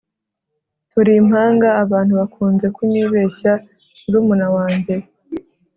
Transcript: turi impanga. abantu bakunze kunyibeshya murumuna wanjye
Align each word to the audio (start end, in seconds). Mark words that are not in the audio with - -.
turi 0.91 1.11
impanga. 1.21 1.69
abantu 1.83 2.11
bakunze 2.19 2.65
kunyibeshya 2.75 3.51
murumuna 4.03 4.47
wanjye 4.55 4.95